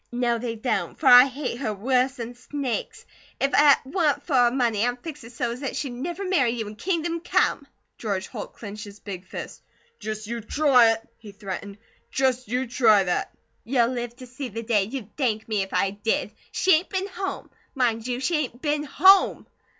"No, 0.11 0.39
they 0.39 0.55
don't, 0.55 0.97
for 0.99 1.05
I 1.05 1.25
hate 1.27 1.59
her 1.59 1.75
worse 1.75 2.17
'n 2.19 2.33
snakes! 2.33 3.05
If 3.39 3.51
it 3.55 3.77
wa'n't 3.85 4.23
for 4.25 4.33
her 4.33 4.49
money 4.51 4.83
I'd 4.83 5.03
fix 5.03 5.21
her 5.21 5.29
so's 5.29 5.61
'at 5.61 5.75
she'd 5.75 5.91
never 5.93 6.25
marry 6.25 6.49
you 6.53 6.65
in 6.67 6.75
kingdom 6.75 7.19
come." 7.19 7.67
George 7.99 8.25
Holt 8.25 8.53
clenched 8.53 8.85
his 8.85 8.99
big 8.99 9.27
fist. 9.27 9.61
"Just 9.99 10.25
you 10.25 10.41
try 10.41 10.93
it!" 10.93 11.07
he 11.19 11.31
threatened. 11.31 11.77
"Just 12.09 12.47
you 12.47 12.65
try 12.65 13.03
that!" 13.03 13.31
"You'll 13.63 13.89
live 13.89 14.15
to 14.15 14.25
see 14.25 14.49
the 14.49 14.63
day 14.63 14.85
you'd 14.85 15.15
thank 15.17 15.47
me 15.47 15.61
if 15.61 15.71
I 15.71 15.91
did. 15.91 16.31
She 16.51 16.73
ain't 16.77 16.89
been 16.89 17.05
home. 17.07 17.51
Mind 17.75 18.07
you, 18.07 18.19
she 18.19 18.37
ain't 18.37 18.59
been 18.59 18.81
HOME! 18.85 19.45